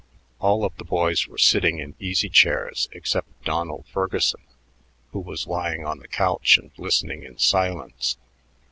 All 0.39 0.65
of 0.65 0.75
the 0.77 0.83
boys 0.83 1.27
were 1.27 1.37
sitting 1.37 1.77
in 1.77 1.93
easy 1.99 2.27
chairs 2.27 2.89
except 2.91 3.43
Donald 3.45 3.85
Ferguson, 3.93 4.41
who 5.11 5.19
was 5.19 5.45
lying 5.45 5.85
on 5.85 5.99
the 5.99 6.07
couch 6.07 6.57
and 6.57 6.71
listening 6.75 7.21
in 7.21 7.37
silence. 7.37 8.17